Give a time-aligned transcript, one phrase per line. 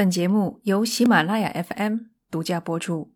[0.00, 1.98] 本节目由喜马拉雅 FM
[2.30, 3.12] 独家播出。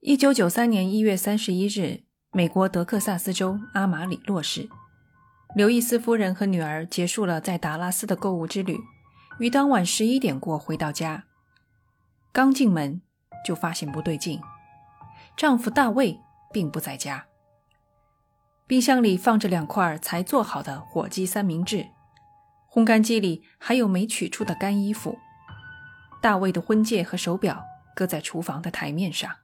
[0.00, 4.68] 一九九三年一月三十一日，美国德克萨斯州阿马里洛市，
[5.54, 8.76] 刘易斯夫人和女儿结束了在达拉斯的购物之旅，
[9.38, 11.26] 于当晚十一点过回到家。
[12.32, 13.00] 刚进门
[13.46, 14.40] 就发现不对劲，
[15.36, 16.18] 丈夫大卫
[16.52, 17.28] 并不在家。
[18.66, 21.86] 冰箱里放着两块才做好的火鸡三明治，
[22.76, 25.18] 烘干机里还有没取出的干衣服。
[26.20, 29.34] 大卫的婚戒和手表搁在厨房的台面上。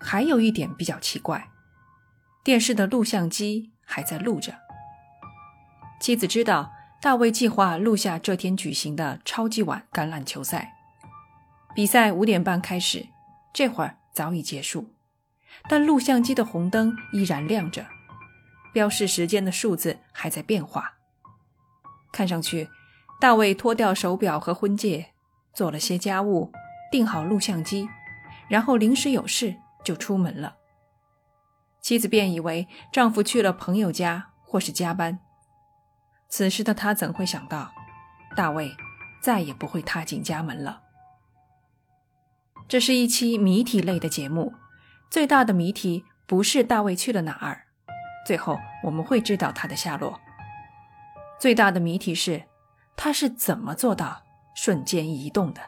[0.00, 1.50] 还有一点比较奇怪，
[2.42, 4.54] 电视的录像机还在录着。
[6.00, 6.72] 妻子知道
[7.02, 10.72] 大卫计划录下这天举行的超级碗橄榄球赛，
[11.74, 13.08] 比赛五点半开始，
[13.52, 14.94] 这会儿早已结束，
[15.68, 17.84] 但录像机的红灯依然亮着，
[18.72, 20.94] 标示时间的数字还在变化。
[22.12, 22.68] 看上去，
[23.20, 25.12] 大卫脱掉手表和婚戒，
[25.54, 26.52] 做了些家务，
[26.90, 27.88] 订好录像机，
[28.48, 29.56] 然后临时有事。
[29.84, 30.56] 就出门了。
[31.80, 35.20] 妻子便以为丈夫去了朋友家或是加班。
[36.28, 37.72] 此时的她怎会想到，
[38.36, 38.76] 大卫
[39.22, 40.82] 再也不会踏进家门了。
[42.66, 44.52] 这是一期谜题类的节目，
[45.08, 47.62] 最大的谜题不是大卫去了哪儿，
[48.26, 50.20] 最后我们会知道他的下落。
[51.38, 52.44] 最大的谜题是，
[52.96, 54.24] 他是怎么做到
[54.56, 55.60] 瞬间移动的？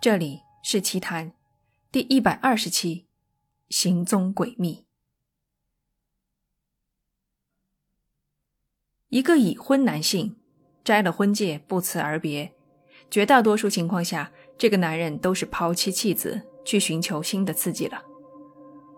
[0.00, 1.32] 这里是奇谈。
[1.90, 3.06] 第一百二十期，
[3.68, 4.86] 行踪诡秘。
[9.08, 10.36] 一个已婚男性
[10.84, 12.54] 摘了婚戒，不辞而别。
[13.10, 18.00] 绝大多数情况下，这个男人都是抛妻弃子，去寻求新的刺激了。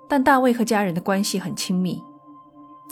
[0.06, 2.02] 但大卫和家人的关系很亲密，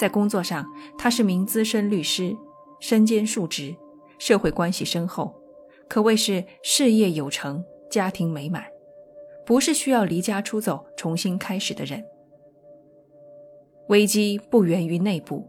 [0.00, 0.64] 在工作上，
[0.96, 2.34] 他是名资深律师，
[2.80, 3.76] 身兼数职，
[4.18, 5.38] 社会关系深厚，
[5.90, 8.64] 可谓是事业有成，家庭美满。
[9.44, 12.02] 不是需要离家出走、重新开始的人。
[13.88, 15.46] 危机不源于内部，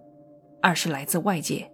[0.61, 1.71] 而是来自外界。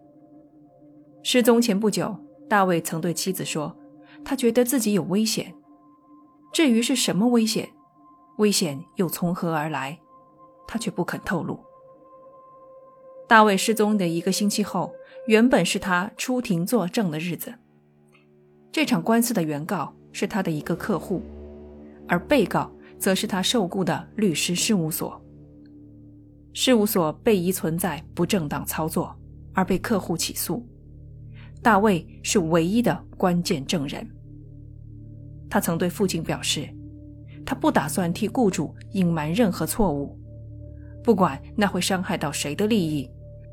[1.23, 2.15] 失踪前不久，
[2.47, 3.75] 大卫曾对妻子说
[4.23, 5.51] ：“他觉得自己有危险。
[6.53, 7.67] 至于是什么危险，
[8.37, 9.97] 危险又从何而来，
[10.67, 11.59] 他却不肯透露。”
[13.27, 14.93] 大卫失踪的一个星期后，
[15.27, 17.53] 原本是他出庭作证的日子。
[18.71, 21.21] 这场官司的原告是他的一个客户。
[22.07, 25.21] 而被告则是他受雇的律师事务所。
[26.53, 29.13] 事务所被疑存在不正当操作，
[29.53, 30.65] 而被客户起诉。
[31.61, 34.09] 大卫是唯一的关键证人。
[35.49, 36.69] 他曾对父亲表示，
[37.45, 40.17] 他不打算替雇主隐瞒任何错误，
[41.03, 43.09] 不管那会伤害到谁的利益，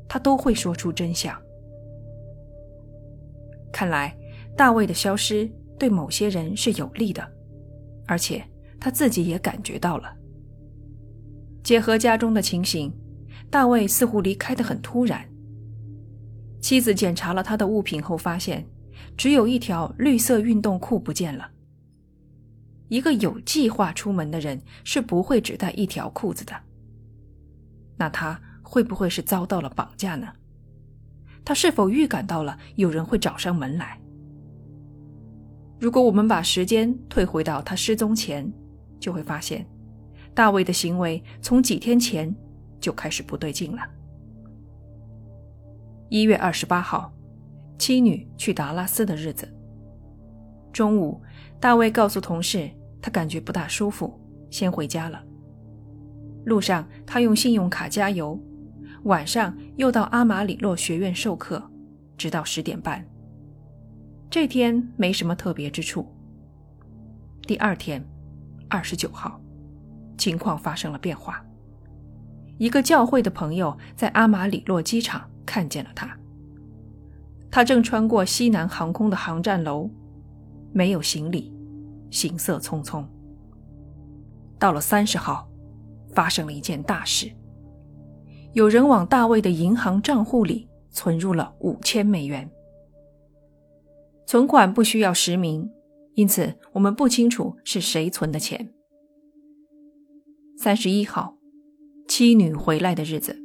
[0.07, 1.35] 他都会说出真相。
[3.71, 4.17] 看来，
[4.55, 7.35] 大卫的消失对某些人是有利的。
[8.07, 8.43] 而且
[8.79, 10.15] 他自己也感觉到了。
[11.63, 12.93] 结合家中的情形，
[13.49, 15.27] 大卫似乎离开的很突然。
[16.61, 18.63] 妻子检查了他的物品后发现，
[19.17, 21.49] 只有一条绿色运动裤不见了。
[22.87, 26.53] 一个有计划出门的人是不会只带一条裤子的。
[27.97, 30.27] 那他会不会是遭到了绑架呢？
[31.45, 34.01] 他是否预感到了有人会找上门来？
[35.79, 38.51] 如果我们把时间退回到他失踪前，
[38.99, 39.65] 就会发现，
[40.33, 42.33] 大卫的行为从几天前
[42.79, 43.81] 就开始不对劲了。
[46.09, 47.13] 一月二十八号，
[47.77, 49.47] 妻女去达拉斯的日子。
[50.73, 51.21] 中午，
[51.59, 52.69] 大卫告诉同事，
[53.01, 55.23] 他感觉不大舒服，先回家了。
[56.45, 58.39] 路上，他用信用卡加油，
[59.05, 61.61] 晚上又到阿马里洛学院授课，
[62.17, 63.05] 直到十点半。
[64.31, 66.11] 这天没什么特别之处。
[67.43, 68.03] 第二天，
[68.67, 69.39] 二十九号，
[70.17, 71.45] 情况发生了变化。
[72.57, 76.17] 一个教会的朋友在阿马里洛机场看见了他。
[77.51, 79.87] 他正穿过西南航空的航站楼，
[80.73, 81.53] 没有行李，
[82.09, 83.05] 行色匆匆。
[84.57, 85.47] 到了三十号，
[86.11, 87.31] 发生了一件大事。
[88.55, 92.49] 有人往大卫的银行账户里存入了五千美元。
[94.25, 95.69] 存款不需要实名，
[96.13, 98.73] 因此我们不清楚是谁存的钱。
[100.57, 101.37] 三十一号，
[102.07, 103.43] 妻女回来的日子，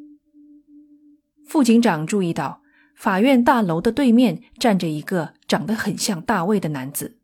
[1.44, 2.62] 副警长注意到
[2.94, 7.18] 法院大楼的对面站着一个长得很像大卫的男子。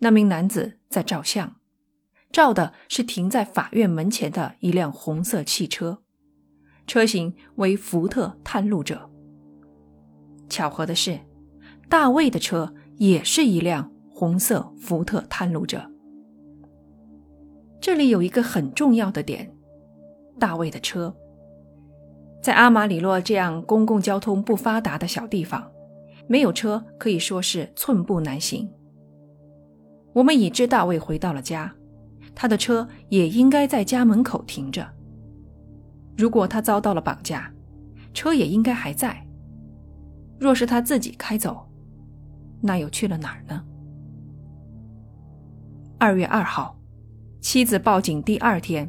[0.00, 1.54] 那名男子在照相，
[2.32, 6.02] 照的是停在法院门前的一辆红色汽车，
[6.86, 9.10] 车型为福特探路者。
[10.48, 11.18] 巧合的是。
[11.86, 15.88] 大卫的车也是一辆红色福特探路者。
[17.78, 19.54] 这里有一个很重要的点：
[20.38, 21.14] 大卫的车
[22.42, 25.70] 在阿马里洛这样公共交通不发达的小地方，
[26.26, 28.68] 没有车可以说是寸步难行。
[30.14, 31.72] 我们已知大卫回到了家，
[32.34, 34.93] 他的车也应该在家门口停着。
[36.16, 37.52] 如果他遭到了绑架，
[38.12, 39.26] 车也应该还在。
[40.38, 41.68] 若是他自己开走，
[42.60, 43.64] 那又去了哪儿呢？
[45.98, 46.78] 二月二号，
[47.40, 48.88] 妻子报警第二天，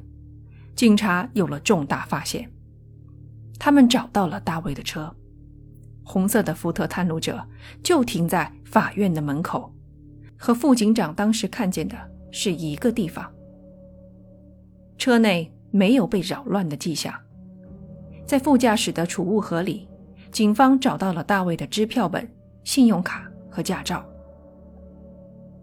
[0.75, 2.51] 警察有了重大发现，
[3.57, 5.15] 他们找到了大卫的车，
[6.03, 7.43] 红色的福特探路者
[7.81, 9.73] 就停在法院的门口，
[10.37, 11.95] 和副警长当时看见的
[12.31, 13.31] 是一个地方。
[14.97, 15.51] 车内。
[15.75, 17.13] 没有被扰乱的迹象，
[18.25, 19.89] 在副驾驶的储物盒里，
[20.31, 22.25] 警方找到了大卫的支票本、
[22.63, 24.05] 信用卡和驾照。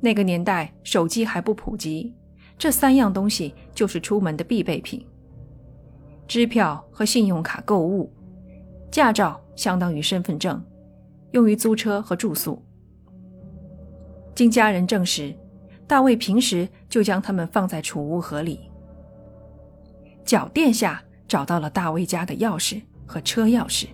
[0.02, 2.14] 那个年代手机还不普及，
[2.58, 5.02] 这三样东西就是出门的必备品。
[6.28, 8.12] 支票和信用卡购物，
[8.90, 10.62] 驾照相当于身份证，
[11.30, 12.62] 用于租车和住宿。
[14.34, 15.34] 经家人证实，
[15.86, 18.68] 大卫平时就将它们放在储物盒里。
[20.24, 23.88] 脚垫下找到了大卫家的钥匙和车钥匙，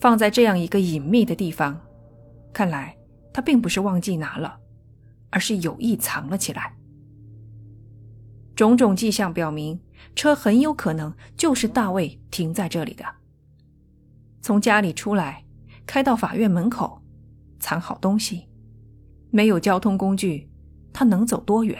[0.00, 1.80] 放在这样一个隐秘的地方，
[2.52, 2.96] 看来
[3.32, 4.58] 他并不是忘记拿了，
[5.30, 6.74] 而是有意藏了起来。
[8.54, 9.80] 种种迹象表明，
[10.16, 13.04] 车很有可能就是大卫停在这里的。
[14.42, 15.44] 从家里出来，
[15.86, 17.00] 开到法院门口，
[17.60, 18.48] 藏好东西，
[19.30, 20.48] 没有交通工具，
[20.92, 21.78] 他能走多远？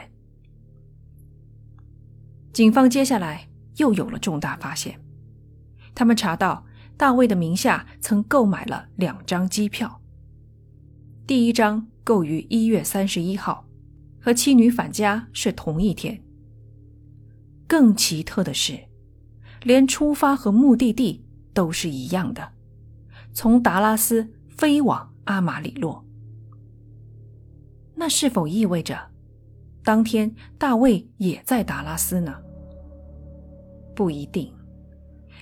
[2.59, 5.01] 警方接下来又有了重大发现，
[5.95, 6.67] 他们查到
[6.97, 10.01] 大卫的名下曾购买了两张机票。
[11.25, 13.65] 第一张购于一月三十一号，
[14.21, 16.21] 和妻女返家是同一天。
[17.69, 18.77] 更奇特的是，
[19.63, 22.55] 连出发和目的地都是一样的，
[23.33, 26.05] 从达拉斯飞往阿马里洛。
[27.95, 29.13] 那是否意味着，
[29.85, 32.35] 当天大卫也在达拉斯呢？
[33.99, 34.49] 不一定，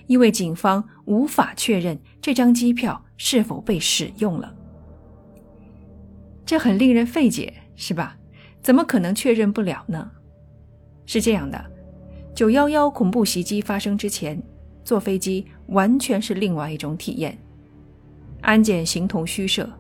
[0.07, 4.57] 因为警方无法确认这张机票是否被使用了。
[6.47, 8.17] 这很令人费解，是吧？
[8.63, 10.11] 怎么可能确认不了呢？
[11.05, 11.63] 是这样的，
[12.35, 14.43] 九幺幺恐怖袭击发生之前，
[14.83, 17.37] 坐飞机完全是另外一种体验。
[18.41, 19.71] 安检形同虚设，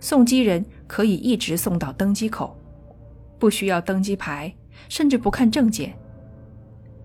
[0.00, 2.58] 送机人可以一直送到登机口，
[3.38, 4.52] 不需要登机牌，
[4.88, 5.96] 甚至不看证件。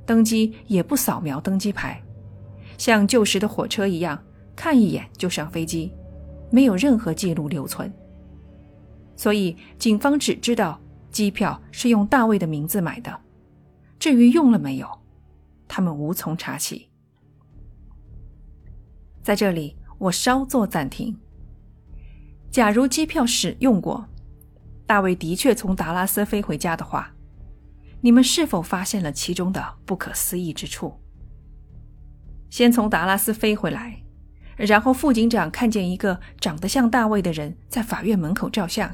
[0.06, 2.02] 登机也不扫描登机牌，
[2.78, 4.22] 像旧时的火车一样，
[4.56, 5.94] 看一眼就上飞机，
[6.50, 7.92] 没有任何记录留存。
[9.16, 10.80] 所以警方只知道
[11.12, 13.20] 机票是用大卫的名字买的，
[14.00, 14.88] 至于用了没有，
[15.68, 16.90] 他们无从查起。
[19.22, 21.16] 在这里，我稍作暂停。
[22.50, 24.04] 假如机票使用过，
[24.88, 27.14] 大卫的确从达拉斯飞回家的话。
[28.02, 31.00] 你们是否发现了其中的不可思议之处？
[32.50, 34.04] 先从达拉斯飞回来，
[34.58, 38.94] 然后副警长看见一个长得像大卫的人在法院门口照相。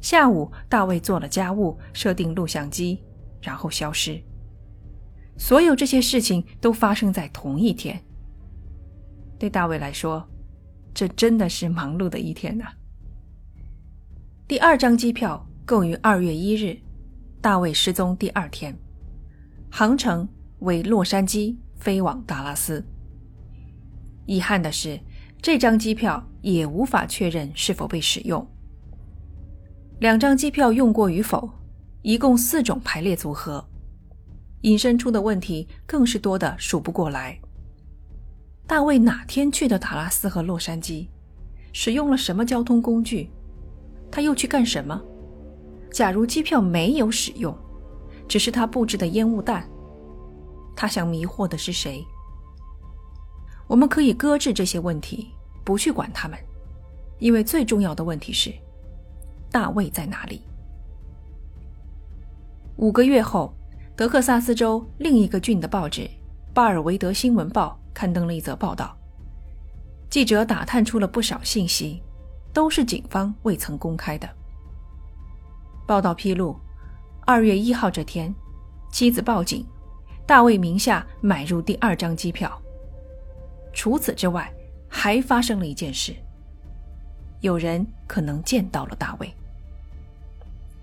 [0.00, 3.02] 下午，大卫做了家务，设定录像机，
[3.42, 4.22] 然后消失。
[5.36, 8.00] 所有这些事情都发生在同一天。
[9.38, 10.26] 对大卫来说，
[10.94, 12.66] 这真的是忙碌的一天呐。
[14.46, 16.78] 第二张机票购于二月一日。
[17.46, 18.76] 大卫失踪第二天，
[19.70, 22.84] 航程为洛杉矶飞往达拉斯。
[24.26, 24.98] 遗憾的是，
[25.40, 28.44] 这张机票也无法确认是否被使用。
[30.00, 31.48] 两张机票用过与否，
[32.02, 33.64] 一共四种排列组合，
[34.62, 37.38] 引申出的问题更是多的数不过来。
[38.66, 41.06] 大卫哪天去的达拉斯和洛杉矶？
[41.72, 43.30] 使用了什么交通工具？
[44.10, 45.00] 他又去干什么？
[45.96, 47.56] 假如机票没有使用，
[48.28, 49.66] 只是他布置的烟雾弹，
[50.76, 52.04] 他想迷惑的是谁？
[53.66, 55.30] 我们可以搁置这些问题，
[55.64, 56.38] 不去管他们，
[57.18, 58.52] 因为最重要的问题是，
[59.50, 60.42] 大卫在哪里？
[62.76, 63.54] 五个月后，
[63.96, 66.02] 德克萨斯州另一个郡的报纸
[66.52, 68.94] 《巴尔维德新闻报》刊登了一则报道，
[70.10, 72.02] 记者打探出了不少信息，
[72.52, 74.28] 都是警方未曾公开的。
[75.86, 76.58] 报道披露，
[77.24, 78.34] 二月一号这天，
[78.90, 79.64] 妻子报警，
[80.26, 82.60] 大卫名下买入第二张机票。
[83.72, 84.52] 除此之外，
[84.88, 86.12] 还发生了一件事：
[87.40, 89.32] 有人可能见到了大卫。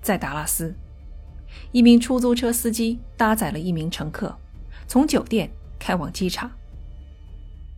[0.02, 0.74] 在达拉斯，
[1.74, 4.34] 一名出租车司机搭载了一名乘客，
[4.88, 6.50] 从酒店开往机场。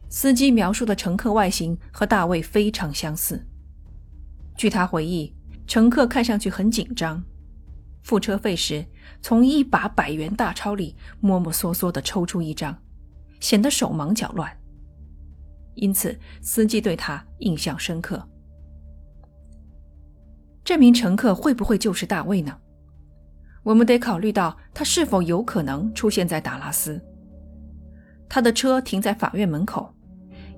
[0.10, 3.44] 司机描述的乘客外形和大卫非常相似。
[4.56, 5.35] 据他回忆，
[5.68, 7.24] 乘客看上去很紧张，
[8.04, 8.86] 付车费时
[9.22, 12.78] 从一把百元大钞里摸摸索索地抽出一张，
[13.40, 14.52] 显得手忙脚乱。
[15.74, 18.26] 因此，司机对他印象深刻。
[20.64, 22.58] 这名乘客会不会就是大卫呢？
[23.64, 27.04] 我们得考虑到他是否有可能出现在达拉斯。
[28.30, 29.94] 他的车停在法院门口，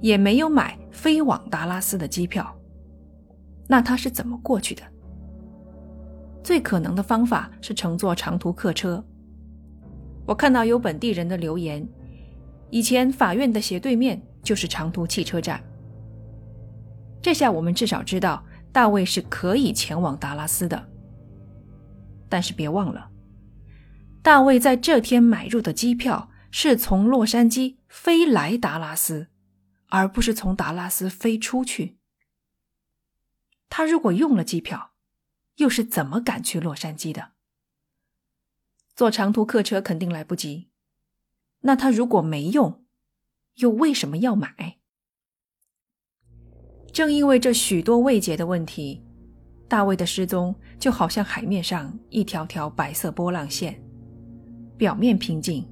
[0.02, 2.54] 也没有买飞往达拉斯的机票。
[3.68, 4.84] 那他是怎么过去的？
[6.48, 9.04] 最可能的方法是乘坐长途客车。
[10.26, 11.86] 我看到有本地人的留言：
[12.70, 15.62] 以前法院的斜对面就是长途汽车站。
[17.22, 20.88] 这下我们至少知道大卫是可以前往达拉斯的。
[22.30, 23.10] 但是别忘了，
[24.22, 29.28] 大卫在这天买入的机票是从洛杉矶飞来达拉斯，
[29.90, 31.98] 而不是从达拉斯飞出去。
[33.68, 34.92] 他如果用了机票，
[35.58, 37.34] 又是怎么赶去洛杉矶的？
[38.96, 40.70] 坐长途客车肯定来不及。
[41.62, 42.84] 那他如果没用，
[43.56, 44.78] 又为什么要买？
[46.92, 49.04] 正因为这许多未解的问题，
[49.68, 53.80] 大卫的失踪就好像海面上一条条白色波浪线，
[54.78, 55.68] 表面平静，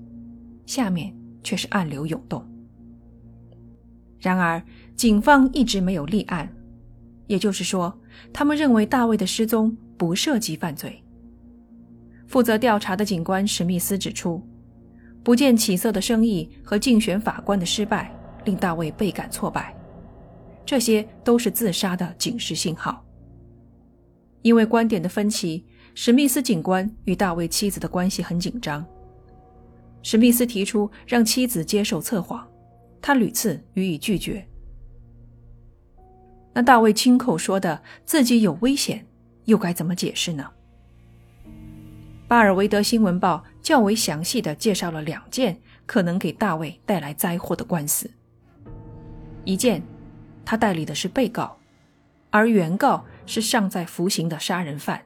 [0.65, 2.44] 下面却是暗流涌动。
[4.20, 4.63] 然而，
[4.96, 6.51] 警方一直没有立案。
[7.27, 8.00] 也就是说，
[8.34, 11.01] 他们认为大卫的失踪不涉及犯罪。
[12.27, 14.41] 负责调查的警官史密斯指出，
[15.24, 18.12] 不见起色的生意和竞选法官的失败
[18.45, 19.75] 令大卫倍感挫败，
[20.65, 23.03] 这些都是自杀的警示信号。
[24.41, 28.86] 因为观点的分歧，史密斯警官与大卫妻子的关系很紧张。
[30.03, 32.48] 史密斯提出让妻子接受测谎，
[33.01, 34.48] 他屡次予以拒绝。
[36.55, 39.05] 那大卫亲口说的自己有危险，
[39.43, 40.50] 又该怎么解释呢？
[42.29, 48.09] 巴尔维德新闻报较为详细的介绍了两件可能给大卫带来灾祸的官司。
[49.43, 49.83] 一件，
[50.45, 51.57] 他代理的是被告，
[52.29, 55.01] 而原告是尚在服刑的杀人犯。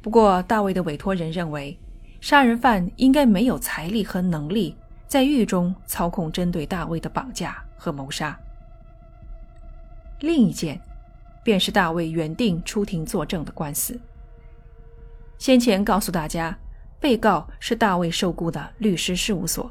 [0.00, 1.78] 不过，大卫的委托人认为，
[2.20, 8.36] 杀人犯应该没有财力和能力在狱中操控针对大卫的绑架和谋杀。
[10.22, 10.80] 另一件，
[11.42, 14.00] 便是大卫原定出庭作证的官司。
[15.36, 16.56] 先前告诉大家，
[17.00, 19.68] 被告是大卫受雇的律师事务所。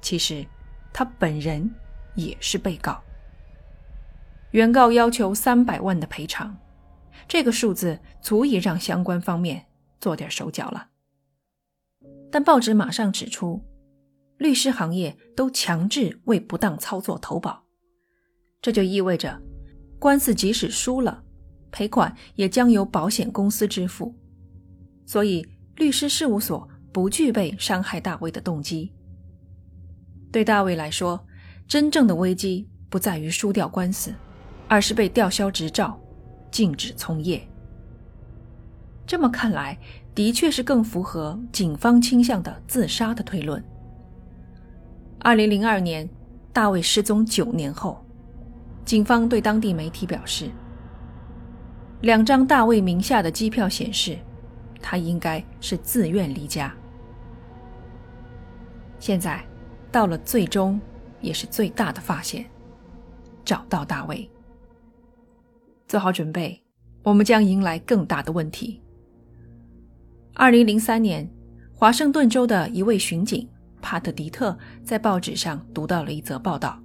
[0.00, 0.46] 其实，
[0.94, 1.70] 他本人
[2.14, 3.02] 也是被告。
[4.52, 6.56] 原告要求三百万的赔偿，
[7.28, 9.66] 这个数字足以让相关方面
[10.00, 10.88] 做点手脚了。
[12.32, 13.62] 但报纸马上指出，
[14.38, 17.67] 律师行业都强制为不当操作投保。
[18.60, 19.40] 这就意味着，
[19.98, 21.22] 官司即使输了，
[21.70, 24.12] 赔款也将由保险公司支付。
[25.06, 25.46] 所以，
[25.76, 28.92] 律师事务所不具备伤害大卫的动机。
[30.32, 31.24] 对大卫来说，
[31.68, 34.12] 真正的危机不在于输掉官司，
[34.66, 35.98] 而是被吊销执照，
[36.50, 37.40] 禁止从业。
[39.06, 39.78] 这么看来，
[40.14, 43.64] 的确是更符合警方倾向的自杀的推论。
[45.20, 46.06] 二零零二年，
[46.52, 48.04] 大卫失踪九年后。
[48.88, 50.50] 警方对当地媒体表示，
[52.00, 54.16] 两张大卫名下的机票显示，
[54.80, 56.74] 他应该是自愿离家。
[58.98, 59.44] 现在
[59.92, 60.80] 到了最终
[61.20, 62.46] 也是最大的发现，
[63.44, 64.26] 找到大卫。
[65.86, 66.58] 做好准备，
[67.02, 68.80] 我们将迎来更大的问题。
[70.32, 71.30] 二零零三年，
[71.74, 73.46] 华盛顿州的一位巡警
[73.82, 76.80] 帕特迪特在报纸上读到了一则报道。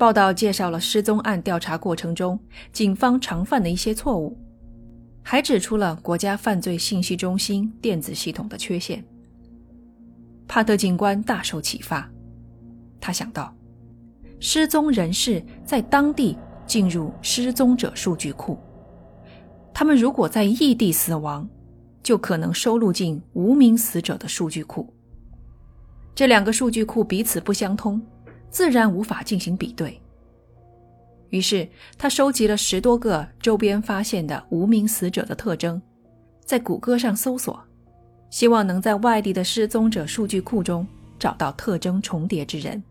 [0.00, 2.40] 报道介绍了失踪案调查过程中
[2.72, 4.34] 警方常犯的一些错误，
[5.22, 9.04] 还指出了国家犯罪信息中心电子系统的缺陷。
[10.48, 12.10] 帕特警官大受启发，
[12.98, 13.54] 他想到，
[14.38, 16.34] 失踪人士在当地
[16.66, 18.58] 进入失踪者数据库，
[19.74, 21.46] 他们如果在异地死亡，
[22.02, 24.90] 就可能收录进无名死者的数据库。
[26.14, 28.00] 这两个数据库彼此不相通。
[28.50, 30.00] 自然无法进行比对。
[31.30, 35.80] 于是他收集了十多个周边发现的无名死者的特征，
[36.44, 37.62] 在谷歌上搜索，
[38.30, 40.84] 希望能在外地的失踪者数据库中
[41.18, 42.82] 找到特征重叠之人。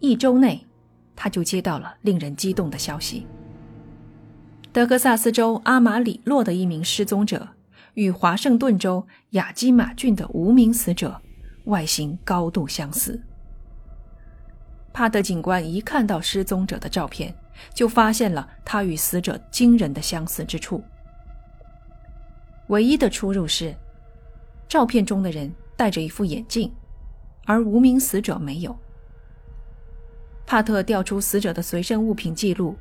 [0.00, 0.64] 一周内，
[1.14, 3.26] 他就接到了令人激动的消息：
[4.72, 7.46] 德克萨斯州阿马里洛的一名失踪者
[7.94, 11.20] 与华盛顿州亚基马郡的无名死者
[11.64, 13.20] 外形高度相似。
[14.98, 17.32] 帕特警官一看到失踪者的照片，
[17.72, 20.82] 就发现了他与死者惊人的相似之处。
[22.66, 23.72] 唯一的出入是，
[24.66, 26.74] 照片中的人戴着一副眼镜，
[27.46, 28.76] 而无名死者没有。
[30.44, 32.76] 帕特调出死者的随身物品记录，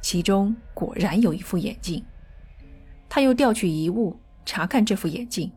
[0.00, 2.02] 其中果然有一副眼镜。
[3.10, 5.52] 他又调取遗物查看这副眼镜，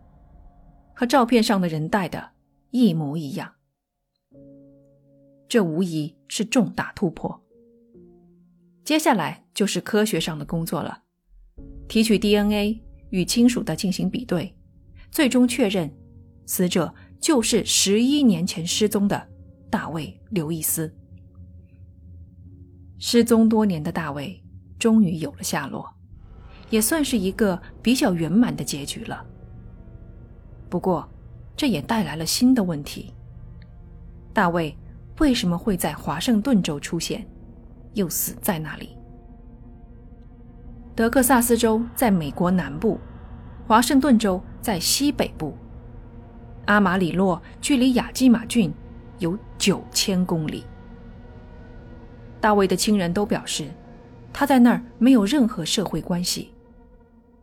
[0.94, 2.32] 和照片上的人戴的
[2.72, 3.55] 一模一样。
[5.56, 7.42] 这无疑是重大突破。
[8.84, 11.02] 接下来就是科学上的工作了，
[11.88, 14.54] 提取 DNA 与亲属的进行比对，
[15.10, 15.90] 最终确认
[16.46, 19.30] 死者就是十一年前失踪的
[19.70, 20.94] 大卫·刘易斯。
[23.00, 24.44] 失踪多年的大卫
[24.78, 25.90] 终于有了下落，
[26.70, 29.26] 也算是一个比较圆满的结局了。
[30.70, 31.10] 不过，
[31.56, 33.14] 这也带来了新的问题：
[34.34, 34.78] 大卫。
[35.20, 37.26] 为什么会在华盛顿州出现，
[37.94, 38.98] 又死在那里？
[40.96, 43.00] 德克萨斯州在美国南部，
[43.68, 45.58] 华盛顿州在西北部，
[46.66, 48.74] 阿马里洛距离亚基马郡
[49.20, 50.66] 有九千公里。
[52.42, 53.70] 大卫的亲人都表示，
[54.32, 56.54] 他在那儿没有任何社会关系，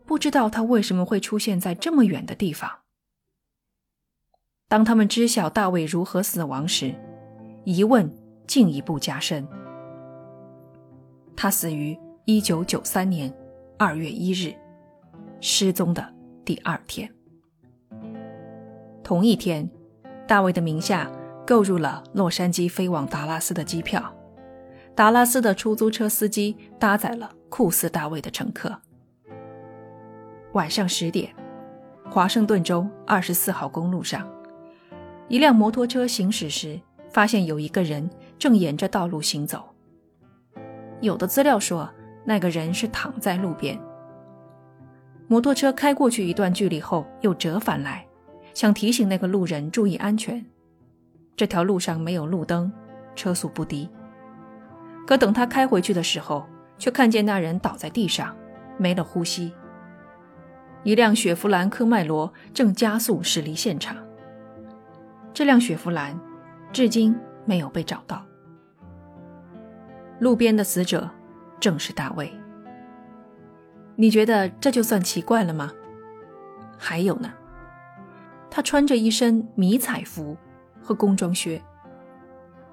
[0.05, 2.69] 不知道他为什么会出现在这么远的地方。
[4.67, 6.95] 当他们知晓大卫如何死亡时，
[7.63, 8.11] 疑问
[8.45, 9.47] 进一步加深。
[11.35, 13.33] 他死于一九九三年
[13.77, 14.53] 二月一日，
[15.39, 16.13] 失踪的
[16.45, 17.09] 第二天。
[19.03, 19.69] 同一天，
[20.27, 21.11] 大卫的名下
[21.45, 24.13] 购入了洛杉矶飞往达拉斯的机票。
[24.95, 28.77] 达拉斯的出租车司机搭载了酷似大卫的乘客。
[30.51, 31.33] 晚上十点，
[32.11, 34.29] 华盛顿州二十四号公路上，
[35.27, 36.79] 一辆摩托车行驶时。
[37.13, 39.69] 发现有一个人正沿着道路行走。
[40.99, 41.87] 有的资料说，
[42.25, 43.79] 那个人是躺在路边。
[45.27, 48.03] 摩托车开过去一段距离后，又折返来，
[48.55, 50.43] 想提醒那个路人注意安全。
[51.35, 52.71] 这条路上没有路灯，
[53.15, 53.87] 车速不低。
[55.05, 56.47] 可等他开回去的时候，
[56.79, 58.35] 却看见那人倒在地上，
[58.77, 59.53] 没了呼吸。
[60.83, 63.95] 一辆雪佛兰科迈罗正加速驶离现场。
[65.31, 66.19] 这辆雪佛兰。
[66.73, 68.25] 至今没有被找到。
[70.19, 71.09] 路边的死者
[71.59, 72.33] 正是大卫。
[73.95, 75.71] 你觉得这就算奇怪了吗？
[76.77, 77.31] 还有呢，
[78.49, 80.35] 他穿着一身迷彩服
[80.81, 81.61] 和工装靴，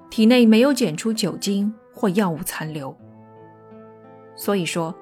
[0.08, 2.96] 体内没有检出酒精或药物残留，
[4.34, 4.94] 所以说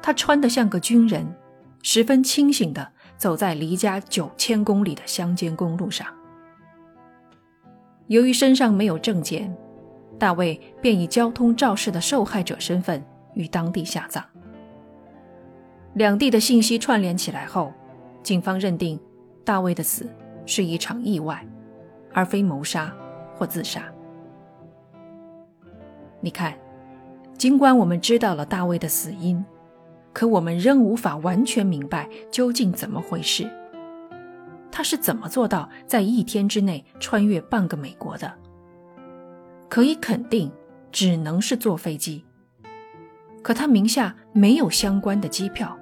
[0.00, 1.26] 他穿得像个军人，
[1.82, 6.06] 十分清醒地走在离家九千公里的乡间公路上。
[8.10, 9.56] 由于身上没有证件，
[10.18, 13.00] 大卫便以交通肇事的受害者身份
[13.34, 14.24] 与当地下葬。
[15.94, 17.72] 两地的信息串联起来后，
[18.20, 18.98] 警方认定
[19.44, 20.08] 大卫的死
[20.44, 21.46] 是一场意外，
[22.12, 22.92] 而非谋杀
[23.36, 23.84] 或自杀。
[26.20, 26.58] 你看，
[27.38, 29.44] 尽管我们知道了大卫的死因，
[30.12, 33.48] 可我们仍无法完全明白究竟怎么回事。
[34.72, 38.32] 他是怎么做到在一天之内穿越半个美国的？
[39.68, 40.50] 可以肯定，
[40.90, 42.24] 只能是坐飞机。
[43.42, 45.78] 可他名下没有相关的机票，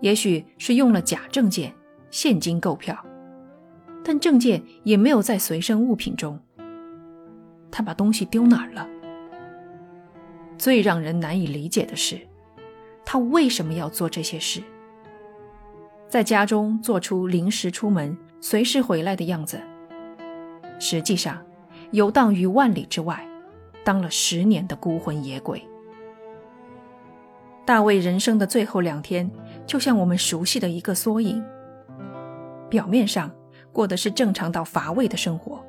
[0.00, 1.74] 也许是用了假证件、
[2.10, 2.96] 现金购票，
[4.04, 6.40] 但证件也没有在随身物品中。
[7.70, 8.88] 他把东西丢哪儿了？
[10.56, 12.18] 最让人难以理解的是，
[13.04, 14.62] 他为什么要做这些事？
[16.08, 19.60] 在家中做出临时出门、随时回来的样子，
[20.78, 21.44] 实际上
[21.90, 23.22] 游荡于万里之外，
[23.84, 25.62] 当了十年的孤魂野鬼。
[27.66, 29.30] 大卫人生的最后两天，
[29.66, 31.44] 就像我们熟悉的一个缩影。
[32.70, 33.30] 表面上
[33.70, 35.62] 过的是正常到乏味的生活，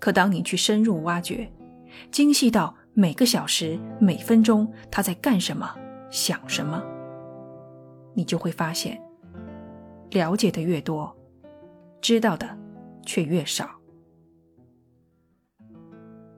[0.00, 1.48] 可当你去深入挖掘，
[2.10, 5.72] 精细到每个小时、每分钟他在干什么、
[6.10, 6.82] 想什么，
[8.14, 9.00] 你就会发现。
[10.10, 11.16] 了解的越多，
[12.00, 12.58] 知道的
[13.06, 13.80] 却越少。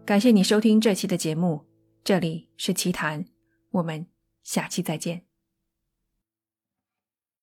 [0.04, 1.64] 感谢你收听这期的节目，
[2.04, 3.24] 这里是奇谈，
[3.70, 4.06] 我们
[4.42, 5.31] 下期再见。